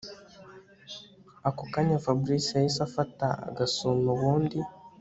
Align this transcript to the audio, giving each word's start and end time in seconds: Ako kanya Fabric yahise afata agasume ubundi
Ako 1.47 1.63
kanya 1.73 2.03
Fabric 2.05 2.45
yahise 2.55 2.79
afata 2.87 3.27
agasume 3.47 4.07
ubundi 4.15 4.59